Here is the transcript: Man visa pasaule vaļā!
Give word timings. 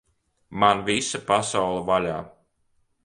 Man 0.63 0.81
visa 0.87 1.21
pasaule 1.29 1.85
vaļā! 1.91 2.17